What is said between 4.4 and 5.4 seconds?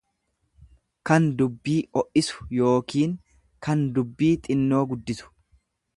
xinnoo guddisu.